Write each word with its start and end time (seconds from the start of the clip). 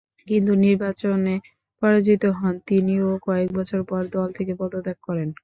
কিন্তু, 0.27 0.51
নির্বাচনে 0.63 1.35
পরাজিত 1.81 2.23
হন 2.39 2.55
তিনি 2.67 2.93
ও 3.01 3.19
কয়েকবছর 3.27 3.81
পর 3.89 4.01
দল 4.15 4.27
থেকে 4.37 4.53
পদত্যাগ 4.61 4.97
করেন। 5.07 5.29